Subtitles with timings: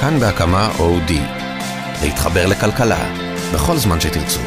[0.00, 1.20] כאן בהקמה אודי.
[2.02, 3.14] להתחבר לכלכלה,
[3.54, 4.40] בכל זמן שתרצו.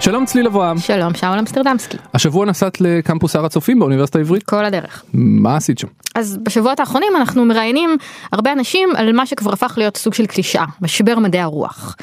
[0.00, 0.78] שלום צליל אברהם.
[0.78, 1.96] שלום, שאול אמסטרדמסקי.
[2.14, 4.42] השבוע נסעת לקמפוס הר הצופים באוניברסיטה העברית?
[4.42, 5.04] כל הדרך.
[5.14, 5.86] מה עשית שם?
[6.14, 7.96] אז בשבועות האחרונים אנחנו מראיינים
[8.32, 11.96] הרבה אנשים על מה שכבר הפך להיות סוג של קלישאה, משבר מדעי הרוח.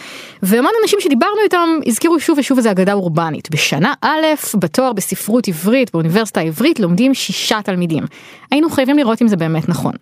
[0.43, 3.51] והמון אנשים שדיברנו איתם הזכירו שוב ושוב איזה אגדה אורבנית.
[3.51, 8.03] בשנה א', בתואר בספרות עברית באוניברסיטה העברית לומדים שישה תלמידים.
[8.51, 9.93] היינו חייבים לראות אם זה באמת נכון.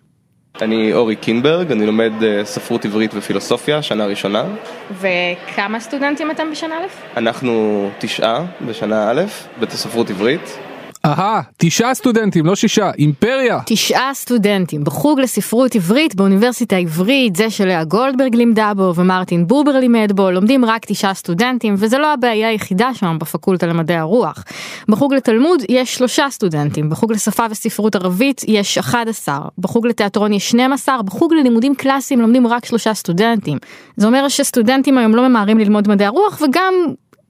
[0.62, 4.44] אני אורי קינברג, אני לומד אה, ספרות עברית ופילוסופיה, שנה ראשונה.
[4.90, 7.18] וכמה סטודנטים אתם בשנה א'?
[7.18, 9.22] אנחנו תשעה בשנה א',
[9.60, 10.58] בית הספרות עברית.
[11.04, 13.58] אהה, תשעה סטודנטים, לא שישה, אימפריה.
[13.66, 20.12] תשעה סטודנטים בחוג לספרות עברית באוניברסיטה העברית, זה שלאה גולדברג לימדה בו ומרטין בובר לימד
[20.14, 24.44] בו, לומדים רק תשעה סטודנטים, וזה לא הבעיה היחידה שם בפקולטה למדעי הרוח.
[24.88, 31.02] בחוג לתלמוד יש שלושה סטודנטים, בחוג לשפה וספרות ערבית יש 11, בחוג לתיאטרון יש 12,
[31.02, 33.58] בחוג ללימודים קלאסיים לומדים רק שלושה סטודנטים.
[33.96, 36.74] זה אומר שסטודנטים היום לא ממהרים ללמוד מדעי הרוח, וגם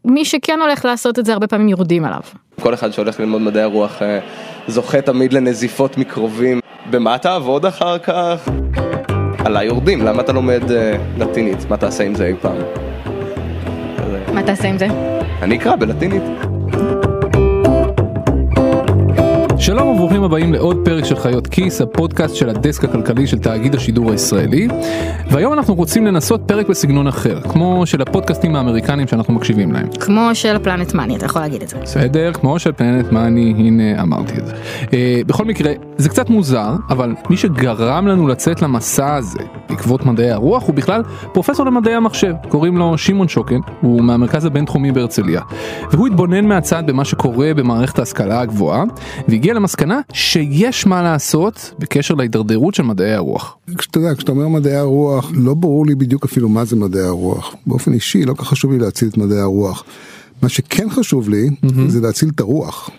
[0.04, 2.20] מי שכן הולך לעשות את זה הרבה פעמים יורדים עליו.
[2.60, 4.18] כל אחד שהולך ללמוד מדעי הרוח אה,
[4.68, 6.60] זוכה תמיד לנזיפות מקרובים.
[6.90, 8.48] במה תעבוד אחר כך?
[9.44, 11.58] עליי יורדים, למה אתה לומד אה, לטינית?
[11.70, 12.56] מה תעשה עם זה אי פעם?
[14.34, 14.86] מה תעשה עם זה?
[15.42, 16.22] אני אקרא בלטינית.
[19.68, 24.10] שלום וברוכים הבאים לעוד פרק של חיות כיס, הפודקאסט של הדסק הכלכלי של תאגיד השידור
[24.10, 24.68] הישראלי.
[25.30, 29.88] והיום אנחנו רוצים לנסות פרק בסגנון אחר, כמו של הפודקאסטים האמריקנים שאנחנו מקשיבים להם.
[30.00, 31.76] כמו של פלנט מאני, אתה יכול להגיד את זה.
[31.82, 34.54] בסדר, כמו של פלנט מאני, הנה אמרתי את זה.
[34.92, 40.30] אה, בכל מקרה, זה קצת מוזר, אבל מי שגרם לנו לצאת למסע הזה בעקבות מדעי
[40.30, 41.02] הרוח הוא בכלל
[41.32, 45.40] פרופסור למדעי המחשב, קוראים לו שמעון שוקן, הוא מהמרכז הבינתחומי בהרצליה.
[45.90, 48.84] והוא התבונן מהצד במה שקורה במערכת ההשכלה הגבוהה,
[49.28, 53.56] והגיע למסקנה שיש מה לעשות בקשר להידרדרות של מדעי הרוח.
[53.78, 57.54] כשאתה יודע, כשאתה אומר מדעי הרוח, לא ברור לי בדיוק אפילו מה זה מדעי הרוח.
[57.66, 59.84] באופן אישי, לא כל כך חשוב לי להציל את מדעי הרוח.
[60.42, 61.88] מה שכן חשוב לי, mm-hmm.
[61.88, 62.90] זה להציל את הרוח.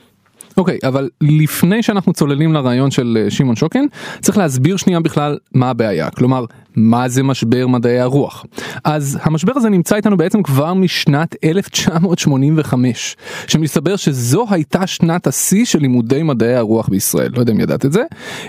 [0.57, 3.85] אוקיי, okay, אבל לפני שאנחנו צוללים לרעיון של אה, שמעון שוקן,
[4.21, 6.09] צריך להסביר שנייה בכלל מה הבעיה.
[6.09, 8.45] כלומר, מה זה משבר מדעי הרוח.
[8.83, 15.79] אז המשבר הזה נמצא איתנו בעצם כבר משנת 1985, שמסתבר שזו הייתה שנת השיא של
[15.79, 18.03] לימודי מדעי הרוח בישראל, לא יודע אם ידעת את זה.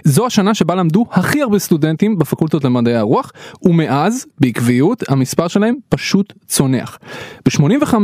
[0.04, 3.32] זו השנה שבה למדו הכי הרבה סטודנטים בפקולטות למדעי הרוח,
[3.62, 6.98] ומאז, בעקביות, המספר שלהם פשוט צונח.
[7.46, 7.94] ב-85,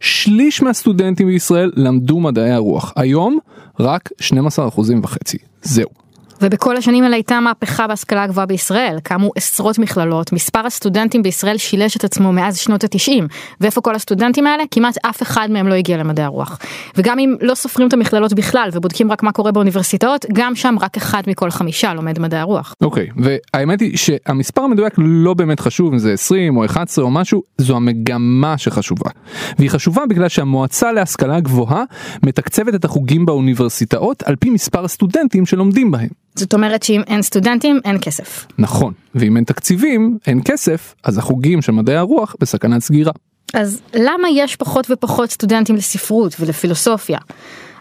[0.00, 2.92] שליש מהסטודנטים בישראל למדו מדעי הרוח.
[2.96, 3.38] היום,
[3.80, 5.38] רק 12 אחוזים וחצי.
[5.62, 6.05] זהו.
[6.40, 11.96] ובכל השנים האלה הייתה מהפכה בהשכלה הגבוהה בישראל, קמו עשרות מכללות, מספר הסטודנטים בישראל שילש
[11.96, 13.26] את עצמו מאז שנות התשעים,
[13.60, 14.62] ואיפה כל הסטודנטים האלה?
[14.70, 16.58] כמעט אף אחד מהם לא הגיע למדעי הרוח.
[16.96, 20.96] וגם אם לא סופרים את המכללות בכלל ובודקים רק מה קורה באוניברסיטאות, גם שם רק
[20.96, 22.74] אחד מכל חמישה לומד מדעי הרוח.
[22.80, 23.22] אוקיי, okay,
[23.54, 27.76] והאמת היא שהמספר המדויק לא באמת חשוב אם זה 20 או 11 או משהו, זו
[27.76, 29.10] המגמה שחשובה.
[29.58, 31.84] והיא חשובה בגלל שהמועצה להשכלה גבוהה
[32.22, 36.08] מתקצבת את החוגים באוניברסיטאות על פי מספר הסטודנטים שלומדים בהם.
[36.38, 38.46] זאת אומרת שאם אין סטודנטים אין כסף.
[38.58, 43.12] נכון, ואם אין תקציבים, אין כסף, אז החוגים של מדעי הרוח בסכנת סגירה.
[43.54, 47.18] אז למה יש פחות ופחות סטודנטים לספרות ולפילוסופיה?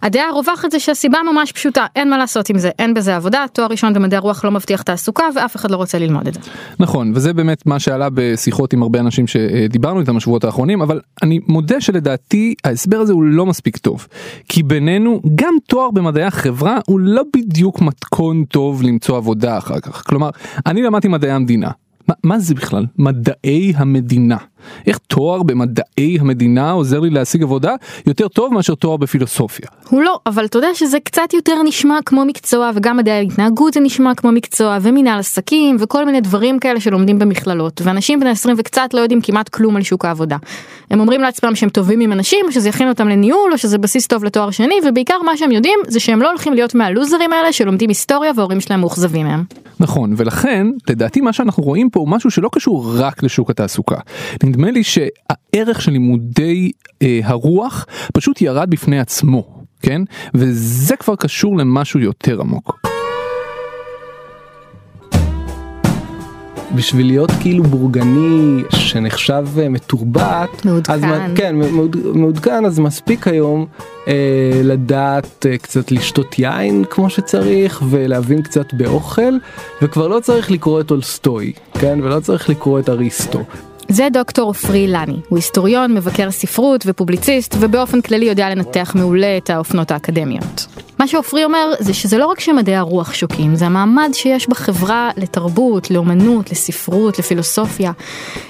[0.01, 3.67] הדעה הרווחת זה שהסיבה ממש פשוטה, אין מה לעשות עם זה, אין בזה עבודה, תואר
[3.67, 6.39] ראשון במדעי הרוח לא מבטיח תעסוקה ואף אחד לא רוצה ללמוד את זה.
[6.79, 11.39] נכון, וזה באמת מה שעלה בשיחות עם הרבה אנשים שדיברנו איתם בשבועות האחרונים, אבל אני
[11.47, 14.07] מודה שלדעתי ההסבר הזה הוא לא מספיק טוב.
[14.49, 20.03] כי בינינו, גם תואר במדעי החברה הוא לא בדיוק מתכון טוב למצוא עבודה אחר כך.
[20.07, 20.29] כלומר,
[20.65, 21.69] אני למדתי מדעי המדינה.
[22.07, 22.85] מה, מה זה בכלל?
[22.97, 24.37] מדעי המדינה.
[24.87, 27.75] איך תואר במדעי המדינה עוזר לי להשיג עבודה
[28.07, 29.67] יותר טוב מאשר תואר בפילוסופיה.
[29.89, 33.79] הוא לא, אבל אתה יודע שזה קצת יותר נשמע כמו מקצוע וגם מדעי ההתנהגות זה
[33.79, 38.93] נשמע כמו מקצוע ומנהל עסקים וכל מיני דברים כאלה שלומדים במכללות ואנשים בני 20 וקצת
[38.93, 40.37] לא יודעים כמעט כלום על שוק העבודה.
[40.89, 44.07] הם אומרים לעצמם שהם טובים עם אנשים או שזה יכין אותם לניהול או שזה בסיס
[44.07, 47.89] טוב לתואר שני ובעיקר מה שהם יודעים זה שהם לא הולכים להיות מהלוזרים האלה שלומדים
[47.89, 49.43] היסטוריה וההורים שלהם מאוכזבים מהם.
[49.79, 53.97] נכון ולכן לדעתי מה שאנחנו רואים פה הוא משהו שלא קשור רק לשוק התעסוקה.
[54.43, 60.01] נדמה לי שהערך של לימודי אה, הרוח פשוט ירד בפני עצמו, כן?
[60.33, 62.94] וזה כבר קשור למשהו יותר עמוק.
[66.75, 71.01] בשביל להיות כאילו בורגני שנחשב אה, מתורבת, מעודכן, אז,
[71.35, 71.55] כן,
[72.13, 73.65] מעודכן אז מספיק היום
[74.07, 74.13] אה,
[74.63, 79.33] לדעת אה, קצת לשתות יין כמו שצריך ולהבין קצת באוכל
[79.81, 83.43] וכבר לא צריך לקרוא את אולסטוי, כן, ולא צריך לקרוא את אריסטו.
[83.89, 89.49] זה דוקטור עופרי לני, הוא היסטוריון, מבקר ספרות ופובליציסט, ובאופן כללי יודע לנתח מעולה את
[89.49, 90.67] האופנות האקדמיות.
[90.99, 95.91] מה שעופרי אומר זה שזה לא רק שמדעי הרוח שוקים, זה המעמד שיש בחברה לתרבות,
[95.91, 97.91] לאומנות, לספרות, לפילוסופיה.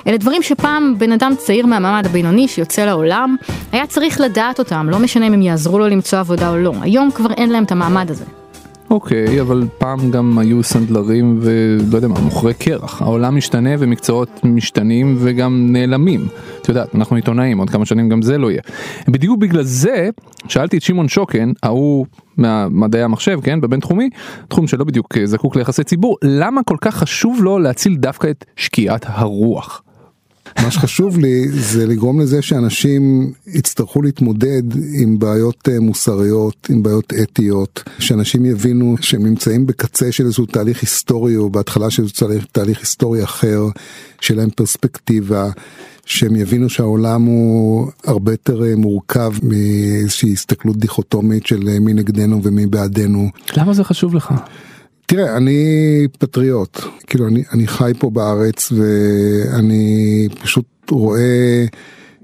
[0.07, 3.35] אלה דברים שפעם בן אדם צעיר מהמעמד הבינוני שיוצא לעולם,
[3.71, 6.73] היה צריך לדעת אותם, לא משנה אם הם יעזרו לו למצוא עבודה או לא.
[6.81, 8.25] היום כבר אין להם את המעמד הזה.
[8.89, 13.01] אוקיי, אבל פעם גם היו סנדלרים ולא יודע מה, מוכרי קרח.
[13.01, 16.27] העולם משתנה ומקצועות משתנים וגם נעלמים.
[16.61, 18.61] את יודעת, אנחנו עיתונאים, עוד כמה שנים גם זה לא יהיה.
[19.07, 20.09] בדיוק בגלל זה,
[20.47, 22.05] שאלתי את שמעון שוקן, ההוא
[22.37, 24.09] מהמדעי המחשב, כן, בבינתחומי,
[24.47, 29.05] תחום שלא בדיוק זקוק ליחסי ציבור, למה כל כך חשוב לו להציל דווקא את שקיעת
[29.09, 29.81] הרוח?
[30.63, 34.63] מה שחשוב לי זה לגרום לזה שאנשים יצטרכו להתמודד
[34.93, 40.81] עם בעיות אה, מוסריות, עם בעיות אתיות, שאנשים יבינו שהם נמצאים בקצה של איזשהו תהליך
[40.81, 43.63] היסטורי או בהתחלה של תהליך, תהליך היסטורי אחר,
[44.21, 45.49] שיהיה להם פרספקטיבה.
[46.05, 52.43] שהם יבינו שהעולם הוא הרבה יותר אה, מורכב מאיזושהי הסתכלות דיכוטומית של אה, מי נגדנו
[52.43, 53.29] ומי בעדנו.
[53.57, 54.33] למה זה חשוב לך?
[55.05, 55.61] תראה, אני
[56.19, 61.65] פטריוט, כאילו אני, אני חי פה בארץ ואני פשוט רואה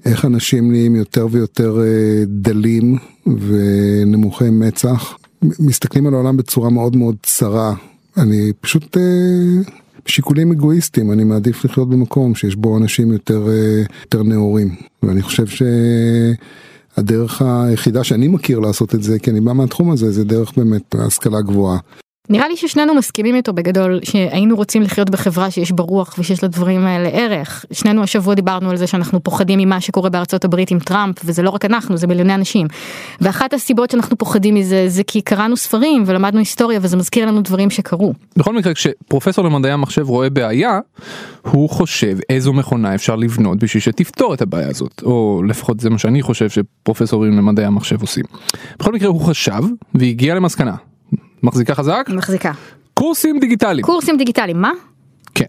[0.05, 5.17] איך אנשים נהיים יותר ויותר אה, דלים ונמוכי מצח,
[5.59, 7.73] מסתכלים על העולם בצורה מאוד מאוד צרה.
[8.17, 9.03] אני פשוט אה,
[10.05, 15.47] שיקולים אגואיסטיים, אני מעדיף לחיות במקום שיש בו אנשים יותר, אה, יותר נאורים, ואני חושב
[15.47, 15.63] ש...
[16.97, 20.95] הדרך היחידה שאני מכיר לעשות את זה, כי אני בא מהתחום הזה, זה דרך באמת
[20.95, 21.77] השכלה גבוהה.
[22.31, 26.85] נראה לי ששנינו מסכימים איתו בגדול שהיינו רוצים לחיות בחברה שיש בה רוח ושיש לדברים
[26.85, 27.65] האלה ערך.
[27.71, 31.49] שנינו השבוע דיברנו על זה שאנחנו פוחדים ממה שקורה בארצות הברית עם טראמפ וזה לא
[31.49, 32.67] רק אנחנו זה מיליוני אנשים.
[33.21, 37.69] ואחת הסיבות שאנחנו פוחדים מזה זה כי קראנו ספרים ולמדנו היסטוריה וזה מזכיר לנו דברים
[37.69, 38.13] שקרו.
[38.37, 40.79] בכל מקרה כשפרופסור למדעי המחשב רואה בעיה
[41.41, 45.97] הוא חושב איזו מכונה אפשר לבנות בשביל שתפתור את הבעיה הזאת או לפחות זה מה
[45.97, 48.25] שאני חושב שפרופסורים למדעי המחשב עושים.
[48.79, 49.61] בכל מקרה הוא חשב
[49.95, 50.75] והגיע למסקנה
[51.43, 52.09] מחזיקה חזק?
[52.09, 52.51] מחזיקה.
[52.93, 53.85] קורסים דיגיטליים.
[53.85, 54.71] קורסים דיגיטליים, מה?
[55.35, 55.45] כן.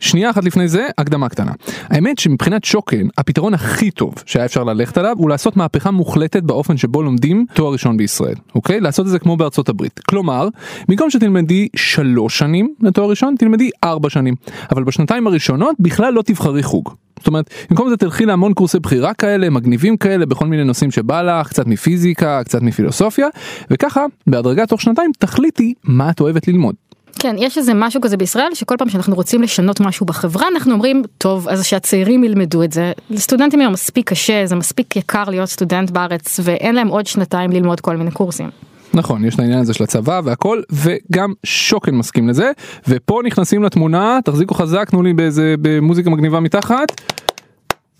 [0.00, 1.52] שנייה אחת לפני זה, הקדמה קטנה.
[1.88, 6.76] האמת שמבחינת שוקן, הפתרון הכי טוב שהיה אפשר ללכת עליו הוא לעשות מהפכה מוחלטת באופן
[6.76, 8.80] שבו לומדים תואר ראשון בישראל, אוקיי?
[8.80, 10.00] לעשות את זה כמו בארצות הברית.
[10.08, 10.48] כלומר,
[10.88, 14.34] במקום שתלמדי שלוש שנים לתואר ראשון, תלמדי ארבע שנים.
[14.70, 16.94] אבל בשנתיים הראשונות בכלל לא תבחרי חוג.
[17.18, 21.22] זאת אומרת, במקום זה תלכי להמון קורסי בחירה כאלה, מגניבים כאלה, בכל מיני נושאים שבא
[21.22, 23.28] לך, קצת מפיזיקה, קצת מפילוסופיה,
[23.70, 26.74] וככה, בהדרגה תוך שנתיים תחליטי מה את אוהבת ללמוד.
[27.18, 31.02] כן, יש איזה משהו כזה בישראל שכל פעם שאנחנו רוצים לשנות משהו בחברה אנחנו אומרים
[31.18, 32.92] טוב אז שהצעירים ילמדו את זה.
[33.10, 37.80] לסטודנטים היום מספיק קשה זה מספיק יקר להיות סטודנט בארץ ואין להם עוד שנתיים ללמוד
[37.80, 38.50] כל מיני קורסים.
[38.94, 42.50] נכון יש את העניין הזה של הצבא והכל וגם שוקן מסכים לזה
[42.88, 47.00] ופה נכנסים לתמונה תחזיקו חזק תנו לי באיזה במוזיקה מגניבה מתחת.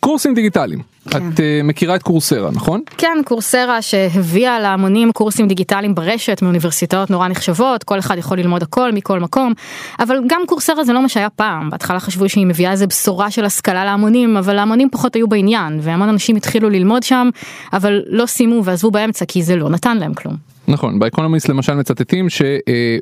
[0.01, 0.96] קורסים דיגיטליים.
[1.19, 1.29] כן.
[1.29, 2.81] את uh, מכירה את קורסרה נכון?
[2.99, 8.93] כן קורסרה שהביאה להמונים קורסים דיגיטליים ברשת מאוניברסיטאות נורא נחשבות כל אחד יכול ללמוד הכל
[8.93, 9.53] מכל מקום
[10.01, 13.45] אבל גם קורסרה זה לא מה שהיה פעם בהתחלה חשבו שהיא מביאה איזה בשורה של
[13.45, 17.29] השכלה להמונים אבל ההמונים פחות היו בעניין והמון אנשים התחילו ללמוד שם
[17.73, 20.37] אבל לא סיימו ועזבו באמצע כי זה לא נתן להם כלום.
[20.69, 22.43] נכון באקונומיסט למשל מצטטים ש...
[22.43, 22.97] אה,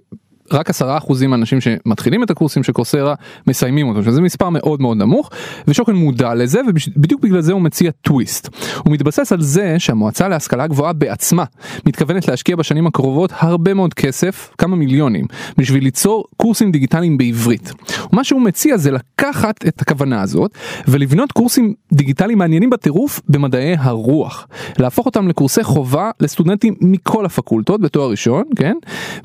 [0.52, 3.14] רק עשרה אחוזים מהאנשים שמתחילים את הקורסים של קורסרה
[3.46, 5.31] מסיימים אותו שזה מספר מאוד מאוד נמוך
[5.69, 8.49] ושוקן מודע לזה ובדיוק בגלל זה הוא מציע טוויסט.
[8.79, 11.44] הוא מתבסס על זה שהמועצה להשכלה גבוהה בעצמה
[11.87, 15.26] מתכוונת להשקיע בשנים הקרובות הרבה מאוד כסף כמה מיליונים
[15.58, 17.73] בשביל ליצור קורסים דיגיטליים בעברית.
[18.12, 20.50] ומה שהוא מציע זה לקחת את הכוונה הזאת
[20.88, 24.47] ולבנות קורסים דיגיטליים מעניינים בטירוף במדעי הרוח
[24.78, 28.76] להפוך אותם לקורסי חובה לסטודנטים מכל הפקולטות בתואר ראשון כן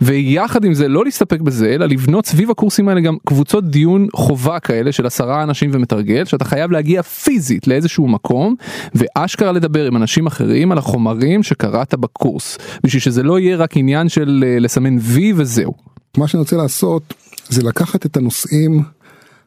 [0.01, 4.60] ויחד עם זה לא להסתפק בזה אלא לבנות סביב הקורסים האלה גם קבוצות דיון חובה
[4.60, 8.56] כאלה של עשרה אנשים ומתרגל שאתה חייב להגיע פיזית לאיזשהו מקום
[8.96, 14.10] ואשכרה לדבר עם אנשים אחרים על החומרים שקראת בקורס בשביל שזה לא יהיה רק עניין
[14.10, 15.74] של אה, לסמן וי וזהו.
[16.18, 17.13] מה שאני רוצה לעשות
[17.50, 18.84] זה לקחת את הנושאים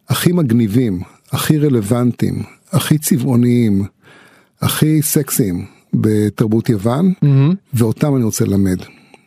[0.08, 1.00] הכי מגניבים
[1.32, 2.42] הכי רלוונטיים
[2.72, 3.84] הכי צבעוניים
[4.60, 7.54] הכי סקסיים בתרבות יוון mm-hmm.
[7.74, 8.78] ואותם אני רוצה ללמד.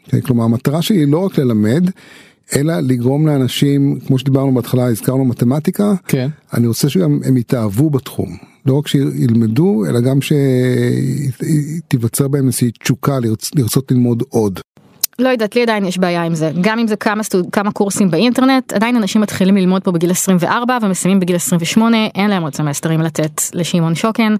[0.05, 1.89] כן, כלומר המטרה שלי היא לא רק ללמד
[2.55, 8.37] אלא לגרום לאנשים כמו שדיברנו בהתחלה הזכרנו מתמטיקה כן אני רוצה שגם הם יתאהבו בתחום
[8.65, 10.19] לא רק שילמדו אלא גם
[11.81, 13.51] שתיווצר בהם איזושהי תשוקה לרצ...
[13.55, 14.59] לרצות ללמוד עוד.
[15.19, 16.51] לא יודעת לי עדיין יש בעיה עם זה.
[16.61, 17.45] גם אם זה כמה סטוד...
[17.51, 22.43] כמה קורסים באינטרנט עדיין אנשים מתחילים ללמוד פה בגיל 24 ומסיימים בגיל 28 אין להם
[22.43, 24.35] עוד סמסטרים לתת לשמעון שוקן.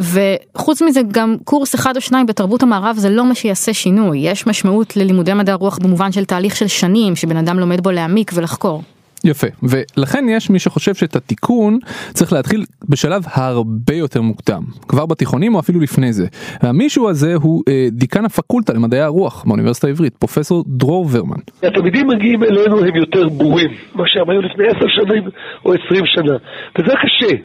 [0.00, 4.18] וחוץ מזה גם קורס אחד או שניים בתרבות המערב זה לא מה שיעשה שינוי.
[4.18, 8.30] יש משמעות ללימודי מדעי הרוח במובן של תהליך של שנים שבן אדם לומד בו להעמיק
[8.34, 8.82] ולחקור.
[9.28, 11.78] יפה ולכן יש מי שחושב שאת התיקון
[12.12, 16.26] צריך להתחיל בשלב הרבה יותר מוקדם כבר בתיכונים או אפילו לפני זה.
[16.62, 21.40] והמישהו הזה הוא אה, דיקן הפקולטה למדעי הרוח באוניברסיטה העברית פרופסור דרור ורמן.
[21.62, 25.22] התלמידים מגיעים אלינו הם יותר בורים מה שהם היו לפני עשר שנים
[25.64, 26.36] או עשרים שנה
[26.78, 27.36] וזה קשה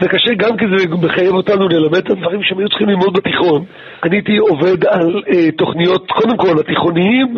[0.00, 3.64] זה קשה גם כי זה מחייב אותנו ללמד את הדברים שהם היו צריכים ללמוד בתיכון.
[4.04, 7.36] אני הייתי עובד על אה, תוכניות קודם כל התיכוניים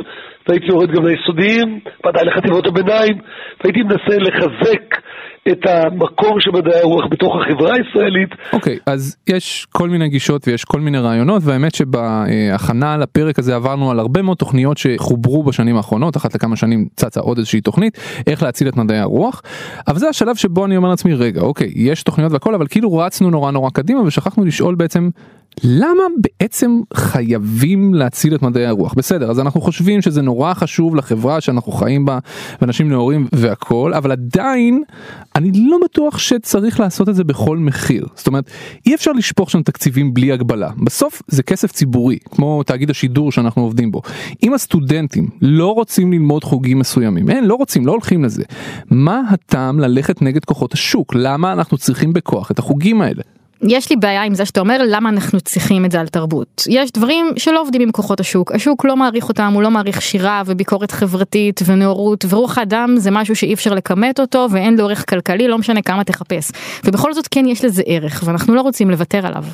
[0.49, 3.19] והייתי יורד גם ליסודיים, ודאי לחטיבות הביניים,
[3.65, 4.97] והייתי מנסה לחזק
[5.53, 8.31] את המקום של מדעי הרוח בתוך החברה הישראלית.
[8.53, 13.55] אוקיי, okay, אז יש כל מיני גישות ויש כל מיני רעיונות, והאמת שבהכנה לפרק הזה
[13.55, 17.99] עברנו על הרבה מאוד תוכניות שחוברו בשנים האחרונות, אחת לכמה שנים צצה עוד איזושהי תוכנית,
[18.27, 19.43] איך להציל את מדעי הרוח,
[19.89, 23.31] אבל זה השלב שבו אני אומר לעצמי, רגע, אוקיי, יש תוכניות והכל, אבל כאילו רצנו
[23.31, 25.09] נורא נורא קדימה ושכחנו לשאול בעצם
[25.65, 31.41] למה בעצם חייבים להציל את מדעי הרוח בסדר אז אנחנו חושבים שזה נורא חשוב לחברה
[31.41, 32.19] שאנחנו חיים בה
[32.61, 34.83] ואנשים נאורים והכל אבל עדיין
[35.35, 38.07] אני לא בטוח שצריך לעשות את זה בכל מחיר.
[38.15, 38.51] זאת אומרת
[38.87, 40.71] אי אפשר לשפוך שם תקציבים בלי הגבלה.
[40.85, 44.03] בסוף זה כסף ציבורי כמו תאגיד השידור שאנחנו עובדים בו.
[44.43, 48.43] אם הסטודנטים לא רוצים ללמוד חוגים מסוימים אין לא רוצים לא הולכים לזה
[48.91, 51.15] מה הטעם ללכת נגד כוחות השוק?
[51.15, 53.23] למה אנחנו צריכים בכוח את החוגים האלה.
[53.63, 56.65] יש לי בעיה עם זה שאתה אומר למה אנחנו צריכים את זה על תרבות.
[56.69, 60.43] יש דברים שלא עובדים עם כוחות השוק, השוק לא מעריך אותם, הוא לא מעריך שירה
[60.47, 65.49] וביקורת חברתית ונאורות ורוח האדם זה משהו שאי אפשר לכמת אותו ואין לו ערך כלכלי
[65.49, 66.51] לא משנה כמה תחפש.
[66.85, 69.45] ובכל זאת כן יש לזה ערך ואנחנו לא רוצים לוותר עליו.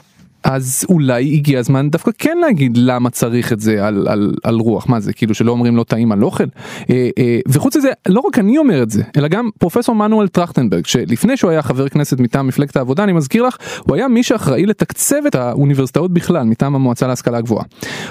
[0.44, 4.88] אז אולי הגיע הזמן דווקא כן להגיד למה צריך את זה על, על, על רוח
[4.88, 6.44] מה זה כאילו שלא אומרים לא טעים על אוכל
[6.90, 10.86] אה, אה, וחוץ מזה לא רק אני אומר את זה אלא גם פרופסור מנואל טרכטנברג
[10.86, 13.56] שלפני שהוא היה חבר כנסת מטעם מפלגת העבודה אני מזכיר לך
[13.86, 17.64] הוא היה מי שאחראי לתקצב את האוניברסיטאות בכלל מטעם המועצה להשכלה גבוהה.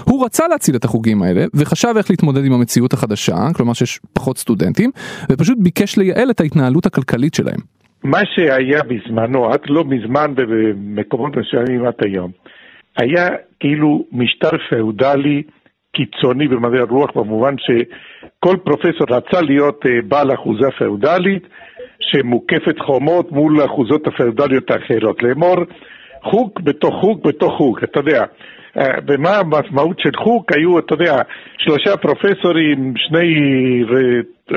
[0.03, 4.37] הוא רצה להציל את החוגים האלה וחשב איך להתמודד עם המציאות החדשה כלומר שיש פחות
[4.37, 4.91] סטודנטים
[5.31, 7.80] ופשוט ביקש לייעל את ההתנהלות הכלכלית שלהם.
[8.03, 12.31] מה שהיה בזמנו, עד לא מזמן במקומות מסוימים עד היום,
[12.97, 13.29] היה
[13.59, 15.43] כאילו משטר פאודלי
[15.93, 21.43] קיצוני במדעי הרוח במובן שכל פרופסור רצה להיות אה, בעל אחוזה פאודלית
[21.99, 25.55] שמוקפת חומות מול האחוזות הפאודליות האחרות, לאמור
[26.23, 28.25] חוג בתוך חוג בתוך חוג, אתה יודע,
[28.77, 30.43] אה, ומה המשמעות של חוג?
[30.55, 31.21] היו, אתה יודע,
[31.57, 33.33] שלושה פרופסורים, שני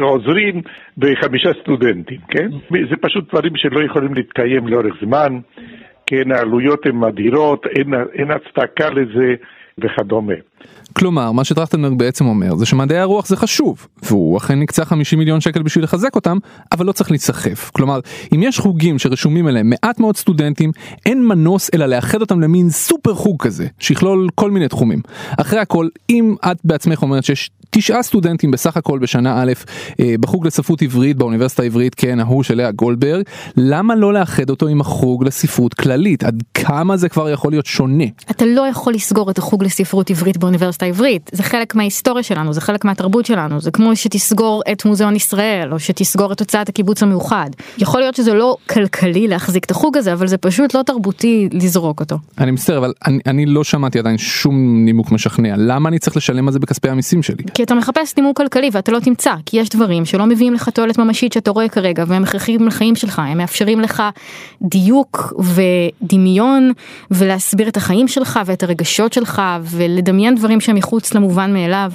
[0.00, 0.62] עוזרים
[0.98, 2.48] וחמישה סטודנטים, כן?
[2.90, 5.38] זה פשוט דברים שלא יכולים להתקיים לאורך זמן,
[6.06, 9.34] כן, העלויות הן אדירות, אין, אין הצדקה לזה
[9.78, 10.34] וכדומה.
[10.92, 15.40] כלומר מה שטרכטנברג בעצם אומר זה שמדעי הרוח זה חשוב והוא אכן נקצה 50 מיליון
[15.40, 16.38] שקל בשביל לחזק אותם
[16.72, 18.00] אבל לא צריך להיסחף כלומר
[18.34, 20.72] אם יש חוגים שרשומים אליהם מעט מאוד סטודנטים
[21.06, 25.00] אין מנוס אלא לאחד אותם למין סופר חוג כזה שיכלול כל מיני תחומים
[25.40, 29.52] אחרי הכל אם את בעצמך אומרת שיש תשעה סטודנטים בסך הכל בשנה א'
[30.00, 33.22] אה, בחוג לספרות עברית באוניברסיטה העברית כן ההוא של לאה גולדברג
[33.56, 38.04] למה לא לאחד אותו עם החוג לספרות כללית עד כמה זה כבר יכול להיות שונה.
[38.30, 42.60] אתה לא יכול לסגור את החוג לספרות עברית באוניברסיטה העברית זה חלק מההיסטוריה שלנו זה
[42.60, 47.50] חלק מהתרבות שלנו זה כמו שתסגור את מוזיאון ישראל או שתסגור את הוצאת הקיבוץ המאוחד
[47.78, 52.00] יכול להיות שזה לא כלכלי להחזיק את החוג הזה אבל זה פשוט לא תרבותי לזרוק
[52.00, 52.16] אותו.
[52.38, 56.48] אני מצטער אבל אני, אני לא שמעתי עדיין שום נימוק משכנע למה אני צריך לשלם
[56.48, 57.44] על זה בכספי המיסים שלי.
[57.54, 60.98] כי אתה מחפש נימוק כלכלי ואתה לא תמצא כי יש דברים שלא מביאים לך תועלת
[60.98, 64.02] ממשית שאתה רואה כרגע והם הכרחיים לחיים שלך הם מאפשרים לך
[64.62, 65.32] דיוק
[66.02, 66.72] ודמיון
[67.10, 71.92] ולהסביר את החיים שלך ואת הרגשות שלך ולדמיין דברים שהם מחוץ למובן מאליו.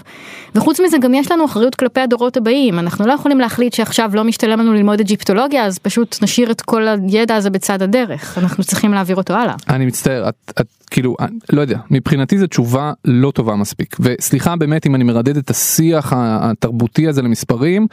[0.55, 4.23] וחוץ מזה גם יש לנו אחריות כלפי הדורות הבאים אנחנו לא יכולים להחליט שעכשיו לא
[4.23, 8.93] משתלם לנו ללמוד אג'יפטולוגיה אז פשוט נשאיר את כל הידע הזה בצד הדרך אנחנו צריכים
[8.93, 9.55] להעביר אותו הלאה.
[9.69, 11.15] אני מצטער את, את כאילו
[11.53, 16.13] לא יודע מבחינתי זו תשובה לא טובה מספיק וסליחה באמת אם אני מרדד את השיח
[16.15, 17.87] התרבותי הזה למספרים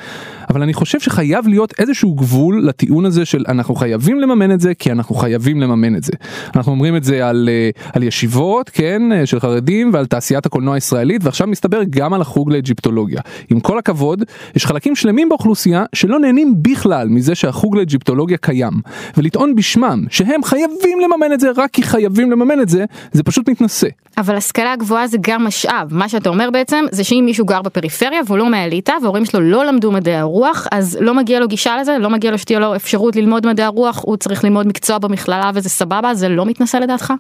[0.50, 4.74] אבל אני חושב שחייב להיות איזשהו גבול לטיעון הזה של אנחנו חייבים לממן את זה
[4.74, 6.12] כי אנחנו חייבים לממן את זה.
[6.56, 11.24] אנחנו אומרים את זה על, אה, על ישיבות כן של חרדים ועל תעשיית הקולנוע הישראלית
[11.24, 13.20] ועכשיו מסתבר גם על החוג לאג'יפטולוגיה.
[13.50, 14.22] עם כל הכבוד
[14.56, 18.72] יש חלקים שלמים באוכלוסייה שלא נהנים בכלל מזה שהחוג לאג'יפטולוגיה קיים
[19.16, 23.48] ולטעון בשמם שהם חייבים לממן את זה רק כי חייבים לממן את זה זה פשוט
[23.48, 23.88] מתנשא.
[24.18, 28.20] אבל השכלה גבוהה זה גם משאב מה שאתה אומר בעצם זה שאם מישהו גר בפריפריה
[28.26, 31.98] והוא לא מהאליטה וההורים שלו לא למדו מדעי הרוח אז לא מגיע לו גישה לזה
[31.98, 35.68] לא מגיע לו שתהיה לו אפשרות ללמוד מדעי הרוח הוא צריך ללמוד מקצוע במכללה וזה
[35.68, 37.12] סבבה זה לא מתנשא לדעתך?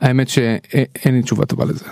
[0.00, 1.84] האמת שאין לי תשובה טובה לזה.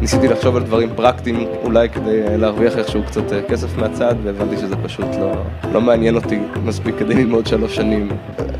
[0.00, 4.76] ניסיתי לחשוב על דברים פרקטיים אולי כדי להרוויח איכשהו קצת אה, כסף מהצד והבנתי שזה
[4.76, 5.32] פשוט לא,
[5.72, 8.08] לא מעניין אותי מספיק כדי ללמוד שלוש שנים.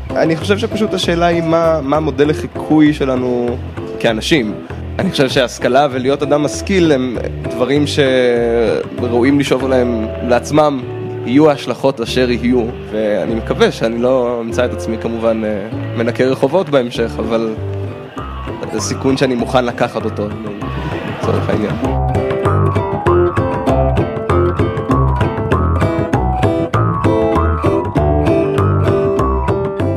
[0.09, 3.57] אני חושב שפשוט השאלה היא מה, מה המודל לחיקוי שלנו
[3.99, 4.53] כאנשים.
[4.99, 10.81] אני חושב שהשכלה ולהיות אדם משכיל הם דברים שראויים לשאוב עליהם לעצמם,
[11.25, 15.67] יהיו ההשלכות אשר יהיו, ואני מקווה שאני לא אמצא את עצמי כמובן אה,
[15.97, 17.53] מנקה רחובות בהמשך, אבל
[18.73, 20.27] זה סיכון שאני מוכן לקחת אותו,
[21.29, 21.75] לצורך העניין.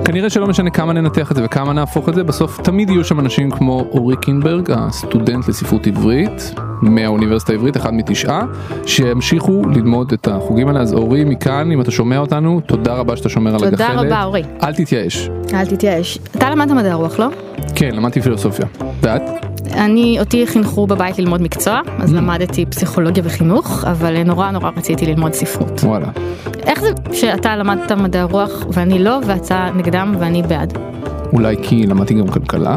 [0.04, 3.20] כנראה שלא משנה כמה ננתח את זה וכמה נהפוך את זה, בסוף תמיד יהיו שם
[3.20, 8.42] אנשים כמו אורי קינברג, הסטודנט לספרות עברית מהאוניברסיטה העברית, אחד מתשעה,
[8.86, 10.80] שימשיכו ללמוד את החוגים האלה.
[10.80, 13.70] אז אורי, מכאן, אם אתה שומע אותנו, תודה רבה שאתה שומר על הגחלת.
[13.70, 14.42] תודה רבה, אורי.
[14.62, 15.30] אל תתייאש.
[15.54, 16.18] אל תתייאש.
[16.36, 17.28] אתה למדת מדעי הרוח, לא?
[17.74, 18.66] כן, למדתי פילוסופיה.
[19.02, 19.51] ואת?
[19.74, 25.32] אני, אותי חינכו בבית ללמוד מקצוע, אז למדתי פסיכולוגיה וחינוך, אבל נורא נורא רציתי ללמוד
[25.32, 25.80] ספרות.
[25.84, 26.08] וואלה.
[26.66, 30.78] איך זה שאתה למדת מדעי הרוח ואני לא, ואתה נגדם ואני בעד?
[31.32, 32.76] אולי כי למדתי גם כלכלה?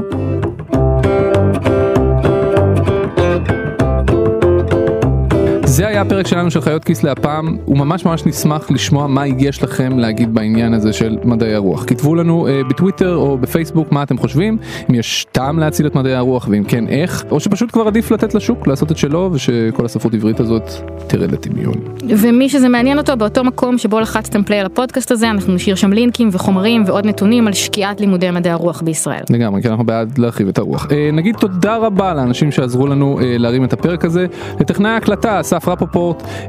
[6.06, 10.74] הפרק שלנו של חיות כיס להפעם, וממש ממש נשמח לשמוע מה יש לכם להגיד בעניין
[10.74, 11.84] הזה של מדעי הרוח.
[11.88, 14.58] כתבו לנו אה, בטוויטר או בפייסבוק מה אתם חושבים,
[14.90, 18.34] אם יש טעם להציל את מדעי הרוח ואם כן איך, או שפשוט כבר עדיף לתת
[18.34, 20.72] לשוק לעשות את שלו ושכל הספרות עברית הזאת
[21.08, 21.74] תרד לטמיון.
[22.10, 25.94] ומי שזה מעניין אותו, באותו מקום שבו לחצתם פליי על הפודקאסט הזה, אנחנו נשאיר שם
[25.94, 29.24] לינקים וחומרים ועוד נתונים על שקיעת לימודי מדעי הרוח בישראל.
[29.30, 30.88] לגמרי, כי אנחנו בעד להרחיב את הרוח.
[30.92, 34.26] אה, נגיד תודה רבה לאנשים שעזרו לנו אה, להרים את הפרק הזה,
[34.60, 35.95] לטכנאי ההקלטה אסף רפופורט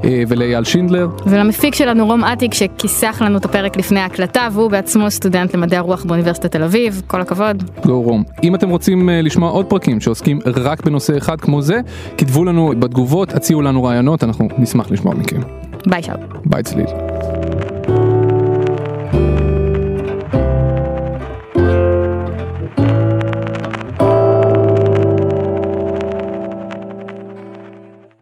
[0.05, 1.09] אה, ולאייל שינדלר.
[1.27, 6.05] ולמפיק שלנו רום אטיק שכיסח לנו את הפרק לפני ההקלטה והוא בעצמו סטודנט למדעי הרוח
[6.05, 7.63] באוניברסיטת תל אביב, כל הכבוד.
[7.87, 8.25] גו רום.
[8.43, 11.81] אם אתם רוצים אה, לשמוע עוד פרקים שעוסקים רק בנושא אחד כמו זה,
[12.19, 15.41] כתבו לנו בתגובות, הציעו לנו רעיונות, אנחנו נשמח לשמוע מכם.
[15.87, 16.19] ביי שאול.
[16.45, 16.87] ביי צליל.